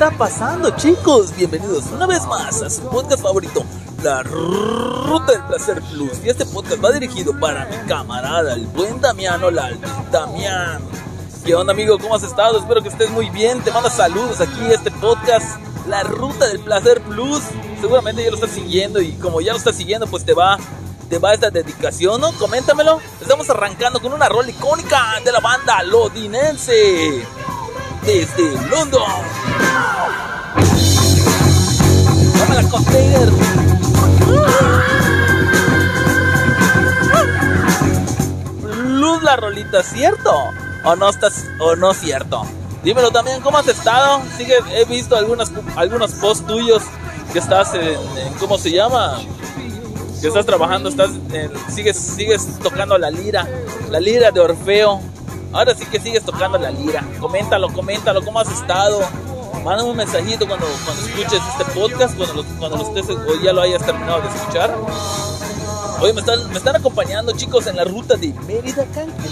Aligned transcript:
¿Qué 0.00 0.06
está 0.06 0.16
pasando, 0.16 0.70
chicos? 0.76 1.36
Bienvenidos 1.36 1.84
una 1.92 2.06
vez 2.06 2.24
más 2.26 2.62
a 2.62 2.70
su 2.70 2.80
podcast 2.88 3.22
favorito, 3.22 3.62
La 4.02 4.22
Ruta 4.22 5.32
del 5.32 5.42
Placer 5.42 5.82
Plus. 5.82 6.24
Y 6.24 6.30
este 6.30 6.46
podcast 6.46 6.82
va 6.82 6.90
dirigido 6.90 7.38
para 7.38 7.66
mi 7.66 7.76
camarada, 7.86 8.54
el 8.54 8.66
buen 8.68 8.98
Damiano 9.02 9.50
Lalde. 9.50 9.86
Damián, 10.10 10.80
¿qué 11.44 11.54
onda, 11.54 11.74
amigo? 11.74 11.98
¿Cómo 11.98 12.14
has 12.14 12.22
estado? 12.22 12.58
Espero 12.58 12.80
que 12.82 12.88
estés 12.88 13.10
muy 13.10 13.28
bien. 13.28 13.60
Te 13.60 13.72
mando 13.72 13.90
saludos 13.90 14.40
aquí 14.40 14.72
este 14.72 14.90
podcast, 14.90 15.60
La 15.86 16.02
Ruta 16.02 16.48
del 16.48 16.60
Placer 16.60 17.02
Plus. 17.02 17.42
Seguramente 17.82 18.24
ya 18.24 18.30
lo 18.30 18.36
estás 18.36 18.52
siguiendo 18.52 19.02
y 19.02 19.12
como 19.16 19.42
ya 19.42 19.52
lo 19.52 19.58
estás 19.58 19.76
siguiendo, 19.76 20.06
pues 20.06 20.24
te 20.24 20.32
va 20.32 20.56
te 21.10 21.18
va 21.18 21.34
esta 21.34 21.50
dedicación, 21.50 22.22
¿no? 22.22 22.32
Coméntamelo. 22.38 23.00
Estamos 23.20 23.50
arrancando 23.50 24.00
con 24.00 24.14
una 24.14 24.30
rol 24.30 24.48
icónica 24.48 25.20
de 25.22 25.30
la 25.30 25.40
banda 25.40 25.82
lodinense 25.82 27.22
desde 28.04 28.68
London. 28.68 29.02
La 32.54 32.68
container. 32.68 33.28
Luz 38.86 39.22
la 39.22 39.36
rolita, 39.36 39.82
¿cierto? 39.82 40.32
¿O 40.84 40.96
no 40.96 41.08
estás 41.08 41.44
o 41.60 41.76
no 41.76 41.94
cierto? 41.94 42.44
Dímelo 42.82 43.10
también, 43.10 43.40
¿cómo 43.40 43.58
has 43.58 43.68
estado? 43.68 44.22
Sigue, 44.36 44.54
he 44.74 44.84
visto 44.86 45.16
algunos, 45.16 45.52
algunos 45.76 46.12
posts 46.12 46.46
tuyos 46.46 46.82
que 47.32 47.38
estás 47.38 47.74
en, 47.74 47.98
¿cómo 48.38 48.58
se 48.58 48.72
llama? 48.72 49.20
Que 50.20 50.28
estás 50.28 50.44
trabajando, 50.44 50.88
estás 50.88 51.10
sigues, 51.68 51.96
sigues 51.96 52.58
tocando 52.62 52.98
la 52.98 53.10
lira, 53.10 53.46
la 53.90 54.00
lira 54.00 54.30
de 54.30 54.40
Orfeo. 54.40 55.00
Ahora 55.52 55.74
sí 55.74 55.84
que 55.86 55.98
sigues 55.98 56.24
tocando 56.24 56.58
la 56.58 56.70
lira. 56.70 57.04
Coméntalo, 57.18 57.72
coméntalo, 57.72 58.24
¿cómo 58.24 58.38
has 58.40 58.50
estado? 58.50 59.00
Mándame 59.64 59.90
un 59.90 59.96
mensajito 59.96 60.46
cuando, 60.46 60.66
cuando 60.84 61.06
escuches 61.06 61.40
este 61.50 61.64
podcast, 61.72 62.16
cuando 62.16 62.34
lo, 62.34 62.44
cuando 62.58 62.76
lo 62.78 62.84
o 62.84 63.42
ya 63.42 63.52
lo 63.52 63.60
hayas 63.60 63.84
terminado 63.84 64.22
de 64.22 64.28
escuchar. 64.28 64.74
Hoy 66.00 66.12
me 66.12 66.20
están, 66.20 66.48
me 66.50 66.56
están 66.56 66.76
acompañando 66.76 67.32
chicos 67.32 67.66
en 67.66 67.76
la 67.76 67.84
ruta 67.84 68.16
de 68.16 68.32
Mérida 68.46 68.86
Cancún. 68.94 69.26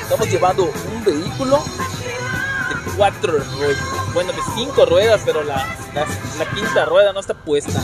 Estamos 0.00 0.30
llevando 0.30 0.64
un 0.64 1.04
vehículo 1.04 1.58
de 1.58 2.92
cuatro 2.96 3.32
ruedas, 3.32 3.78
bueno 4.14 4.32
de 4.32 4.40
cinco 4.54 4.86
ruedas, 4.86 5.20
pero 5.24 5.42
la, 5.42 5.66
la, 5.94 6.50
quinta 6.54 6.84
rueda 6.86 7.12
no 7.12 7.20
está 7.20 7.34
puesta. 7.34 7.82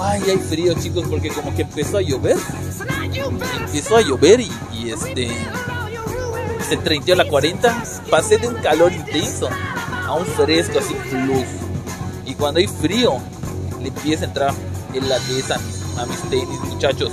Ay, 0.00 0.22
hay 0.30 0.38
frío 0.38 0.74
chicos 0.74 1.04
porque 1.10 1.30
como 1.30 1.54
que 1.54 1.62
empezó 1.62 1.98
a 1.98 2.02
llover. 2.02 2.38
Empezó 3.66 3.96
a 3.96 4.00
llover 4.00 4.40
y 4.40 4.90
este 4.90 5.30
se 6.72 6.78
30 6.78 7.12
a 7.12 7.16
la 7.16 7.28
40, 7.28 7.84
pasé 8.08 8.38
de 8.38 8.48
un 8.48 8.54
calor 8.54 8.90
intenso 8.92 9.46
a 10.06 10.14
un 10.14 10.24
fresco 10.24 10.78
así 10.78 10.94
plus. 11.10 11.46
Y 12.24 12.34
cuando 12.34 12.60
hay 12.60 12.66
frío, 12.66 13.18
le 13.80 13.88
empieza 13.88 14.24
a 14.24 14.28
entrar 14.28 14.54
el 14.94 15.06
latez 15.06 15.50
a 15.50 15.58
mis, 15.58 15.98
a 15.98 16.06
mis 16.06 16.22
tenis, 16.30 16.60
muchachos. 16.64 17.12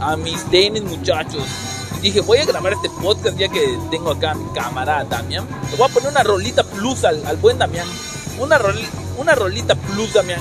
A 0.00 0.16
mis 0.16 0.44
tenis, 0.50 0.82
muchachos. 0.82 1.42
dije, 2.02 2.20
voy 2.20 2.38
a 2.38 2.44
grabar 2.44 2.74
este 2.74 2.90
podcast 2.90 3.38
ya 3.38 3.48
que 3.48 3.78
tengo 3.90 4.10
acá 4.10 4.32
a 4.32 4.34
mi 4.34 4.52
cámara, 4.52 5.02
Damián. 5.04 5.46
Le 5.70 5.76
voy 5.78 5.88
a 5.88 5.94
poner 5.94 6.10
una 6.10 6.22
rolita 6.22 6.62
plus 6.62 7.04
al, 7.04 7.24
al 7.26 7.38
buen 7.38 7.56
Damián. 7.56 7.88
Una, 8.38 8.58
una 9.16 9.34
rolita 9.34 9.76
plus, 9.76 10.12
Damián. 10.12 10.40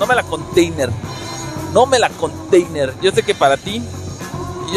No 0.00 0.06
me 0.06 0.16
la 0.16 0.24
container. 0.24 0.90
No 1.72 1.86
me 1.86 2.00
la 2.00 2.08
container. 2.08 2.92
Yo 3.00 3.12
sé 3.12 3.22
que 3.22 3.36
para 3.36 3.56
ti, 3.56 3.80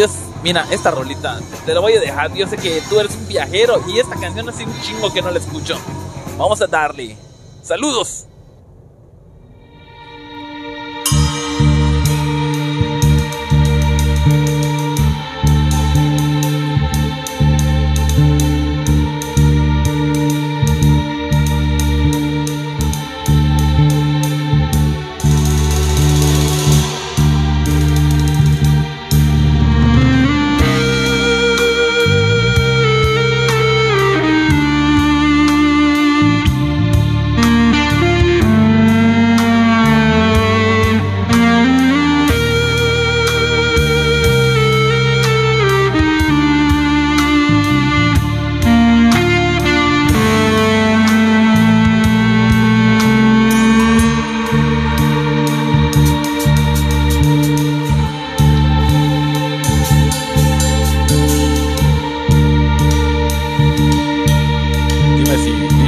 es 0.05 0.27
Mira, 0.43 0.65
esta 0.71 0.91
rolita, 0.91 1.39
te 1.65 1.73
la 1.73 1.79
voy 1.79 1.93
a 1.93 1.99
dejar. 1.99 2.33
Yo 2.33 2.47
sé 2.47 2.57
que 2.57 2.81
tú 2.89 2.99
eres 2.99 3.15
un 3.15 3.27
viajero 3.27 3.81
y 3.87 3.99
esta 3.99 4.15
canción 4.15 4.47
hace 4.47 4.63
un 4.63 4.81
chingo 4.81 5.11
que 5.11 5.21
no 5.21 5.31
la 5.31 5.39
escucho. 5.39 5.77
Vamos 6.37 6.61
a 6.61 6.67
darle. 6.67 7.17
Saludos. 7.63 8.27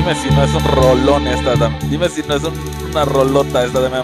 Dime 0.10 2.10
si 2.10 2.24
no 2.24 2.34
es 2.34 2.90
una 2.90 3.06
rolota 3.06 3.64
esta 3.64 3.80
de 3.80 3.90
mem. 3.90 4.04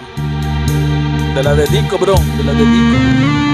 Te 1.34 1.42
la 1.42 1.54
dedico, 1.54 1.98
bro. 1.98 2.14
Te 2.14 2.44
la 2.44 2.52
dedico. 2.52 3.45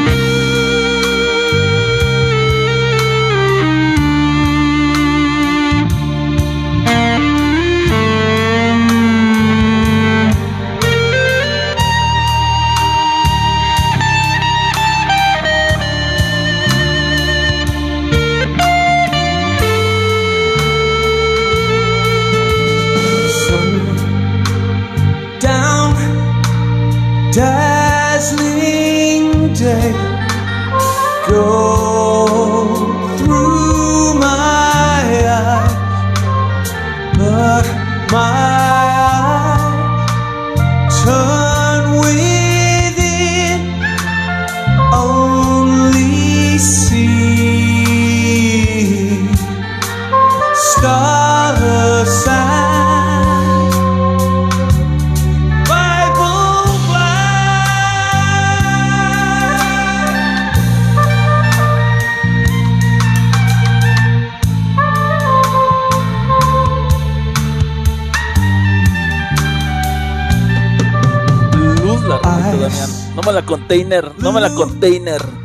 No 73.15 73.23
me 73.23 73.33
la 73.33 73.43
container, 73.47 74.13
no 74.19 74.33
me 74.33 74.41
la 74.41 74.55
container. 74.55 75.42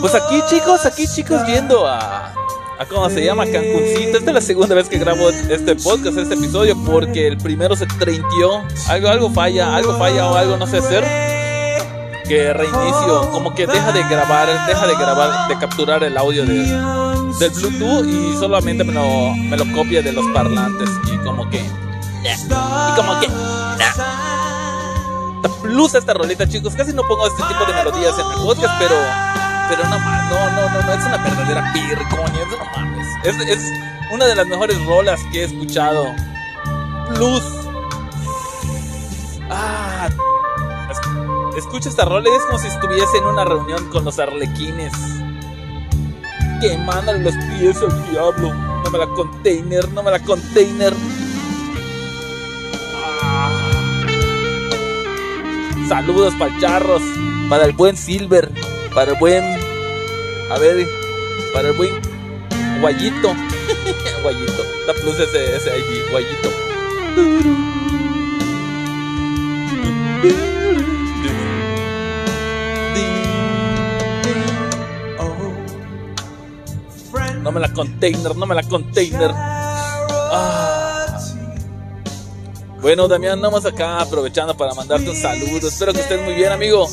Pues 0.00 0.14
aquí 0.14 0.40
chicos, 0.48 0.86
aquí 0.86 1.06
chicos 1.08 1.44
viendo 1.46 1.86
a, 1.88 2.32
a 2.78 2.86
cómo 2.88 3.10
se 3.10 3.24
llama 3.24 3.44
Cancuncito. 3.44 4.18
Esta 4.18 4.30
es 4.30 4.34
la 4.34 4.40
segunda 4.40 4.74
vez 4.74 4.88
que 4.88 4.98
grabo 4.98 5.28
este 5.30 5.74
podcast, 5.74 6.18
este 6.18 6.34
episodio, 6.34 6.76
porque 6.84 7.26
el 7.26 7.36
primero 7.36 7.74
se 7.74 7.86
treintió. 7.86 8.62
Algo, 8.88 9.08
algo 9.08 9.30
falla, 9.30 9.74
algo 9.74 9.98
falla 9.98 10.30
o 10.30 10.36
algo 10.36 10.56
no 10.56 10.66
sé 10.66 10.78
hacer. 10.78 11.04
Que 12.28 12.52
reinicio, 12.52 13.30
como 13.32 13.54
que 13.54 13.66
deja 13.66 13.92
de 13.92 14.02
grabar, 14.04 14.48
deja 14.66 14.86
de 14.86 14.94
grabar, 14.94 15.48
de 15.48 15.58
capturar 15.58 16.02
el 16.04 16.16
audio 16.16 16.44
de, 16.44 16.54
del 17.38 17.50
Bluetooth 17.50 18.06
y 18.06 18.36
solamente 18.36 18.84
me 18.84 18.92
lo, 18.92 19.32
me 19.34 19.56
lo 19.56 19.64
copia 19.72 20.02
de 20.02 20.12
los 20.12 20.24
parlantes 20.34 20.88
y 21.12 21.18
como 21.18 21.48
que... 21.50 21.58
Y 21.58 22.96
como 22.96 23.20
que 23.20 23.28
luz 25.64 25.94
esta 25.94 26.14
rolita, 26.14 26.48
chicos. 26.48 26.74
Casi 26.74 26.92
no 26.92 27.02
pongo 27.06 27.26
este 27.26 27.42
tipo 27.44 27.64
de 27.64 27.72
melodías 27.74 28.14
en 28.18 28.28
mi 28.28 28.34
podcast, 28.46 28.74
pero. 28.78 28.94
Pero 29.68 29.82
no 29.84 29.98
no, 29.98 30.50
no, 30.50 30.68
no, 30.68 30.82
no, 30.82 30.92
es 30.92 31.04
una 31.04 31.18
verdadera 31.18 31.72
pircoña. 31.72 32.40
Es, 33.24 33.36
es 33.48 33.72
una 34.12 34.26
de 34.26 34.36
las 34.36 34.46
mejores 34.46 34.84
rolas 34.86 35.20
que 35.32 35.40
he 35.40 35.44
escuchado 35.44 36.14
Plus. 37.14 37.42
Ah, 39.50 40.08
escucha 41.56 41.88
esta 41.88 42.04
rola 42.04 42.28
y 42.28 42.32
es 42.32 42.42
como 42.44 42.58
si 42.58 42.66
estuviese 42.68 43.18
en 43.18 43.24
una 43.24 43.44
reunión 43.44 43.88
con 43.90 44.04
los 44.04 44.18
arlequines. 44.18 44.92
Quemándole 46.60 47.20
los 47.20 47.34
pies 47.34 47.76
al 47.82 48.10
diablo. 48.10 48.52
No 48.52 48.90
me 48.90 48.98
la 48.98 49.06
container, 49.08 49.88
no 49.92 50.02
me 50.02 50.10
la 50.10 50.18
container. 50.20 50.92
Saludos 55.88 56.34
para 56.34 56.58
charros, 56.58 57.02
para 57.48 57.64
el 57.64 57.72
buen 57.72 57.96
Silver, 57.96 58.50
para 58.94 59.12
el 59.12 59.18
buen. 59.18 59.44
A 60.50 60.58
ver, 60.58 60.86
para 61.52 61.68
el 61.68 61.74
buen 61.76 61.92
Guayito. 62.80 63.34
guayito. 64.22 64.62
La 64.86 64.94
plus 64.94 65.18
ese, 65.18 65.56
ese 65.56 65.70
allí, 65.70 66.02
Guayito. 66.10 66.50
No 77.42 77.52
me 77.52 77.60
la 77.60 77.72
container, 77.72 78.34
no 78.36 78.44
me 78.44 78.56
la 78.56 78.62
container. 78.64 79.30
Ah. 79.32 80.65
Bueno, 82.86 83.08
Damián, 83.08 83.40
vamos 83.40 83.66
acá 83.66 84.00
aprovechando 84.00 84.56
para 84.56 84.72
mandarte 84.72 85.10
un 85.10 85.16
saludo. 85.16 85.66
Espero 85.66 85.92
que 85.92 86.02
estés 86.02 86.22
muy 86.22 86.34
bien, 86.34 86.52
amigo. 86.52 86.88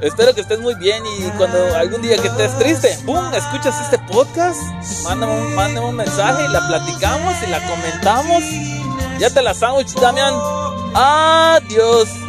Espero 0.00 0.32
que 0.32 0.42
estés 0.42 0.60
muy 0.60 0.76
bien 0.76 1.02
y 1.18 1.28
cuando 1.30 1.58
algún 1.74 2.00
día 2.02 2.16
que 2.18 2.28
estés 2.28 2.56
triste, 2.56 2.96
¡pum! 3.04 3.34
Escuchas 3.34 3.74
este 3.80 3.98
podcast, 4.12 4.60
mándame 5.02 5.80
un 5.80 5.96
mensaje 5.96 6.44
y 6.44 6.52
la 6.52 6.68
platicamos 6.68 7.34
y 7.44 7.50
la 7.50 7.66
comentamos. 7.66 8.44
Ya 9.18 9.28
te 9.28 9.42
la 9.42 9.54
sándwich, 9.54 9.92
Damián. 9.94 10.34
Adiós. 10.94 12.27